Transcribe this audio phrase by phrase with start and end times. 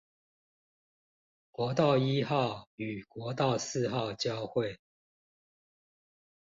[1.51, 4.79] 國道一號與國道四號交會